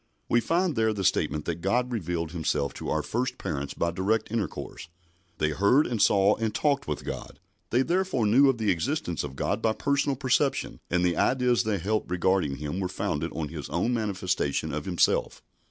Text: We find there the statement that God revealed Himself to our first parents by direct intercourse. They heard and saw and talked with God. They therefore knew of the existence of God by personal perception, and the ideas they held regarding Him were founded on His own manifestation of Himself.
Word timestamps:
We 0.27 0.41
find 0.41 0.75
there 0.75 0.93
the 0.93 1.03
statement 1.03 1.45
that 1.45 1.61
God 1.61 1.91
revealed 1.91 2.31
Himself 2.31 2.73
to 2.73 2.89
our 2.89 3.03
first 3.03 3.37
parents 3.37 3.75
by 3.75 3.91
direct 3.91 4.31
intercourse. 4.31 4.87
They 5.37 5.51
heard 5.51 5.85
and 5.85 6.01
saw 6.01 6.33
and 6.37 6.55
talked 6.55 6.87
with 6.87 7.05
God. 7.05 7.39
They 7.69 7.83
therefore 7.83 8.25
knew 8.25 8.49
of 8.49 8.57
the 8.57 8.71
existence 8.71 9.23
of 9.23 9.35
God 9.35 9.61
by 9.61 9.73
personal 9.73 10.15
perception, 10.15 10.79
and 10.89 11.05
the 11.05 11.17
ideas 11.17 11.65
they 11.65 11.77
held 11.77 12.09
regarding 12.09 12.55
Him 12.55 12.79
were 12.79 12.87
founded 12.89 13.31
on 13.33 13.49
His 13.49 13.69
own 13.69 13.93
manifestation 13.93 14.73
of 14.73 14.85
Himself. 14.85 15.43